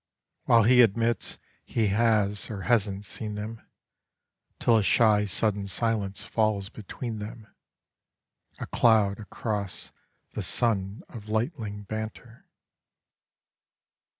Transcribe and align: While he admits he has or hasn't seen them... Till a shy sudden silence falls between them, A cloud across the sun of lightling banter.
While 0.45 0.63
he 0.63 0.81
admits 0.81 1.37
he 1.63 1.89
has 1.89 2.49
or 2.49 2.61
hasn't 2.61 3.05
seen 3.05 3.35
them... 3.35 3.61
Till 4.59 4.77
a 4.79 4.81
shy 4.81 5.25
sudden 5.25 5.67
silence 5.67 6.23
falls 6.25 6.69
between 6.69 7.19
them, 7.19 7.45
A 8.57 8.65
cloud 8.65 9.19
across 9.19 9.91
the 10.31 10.41
sun 10.41 11.03
of 11.07 11.29
lightling 11.29 11.83
banter. 11.83 12.47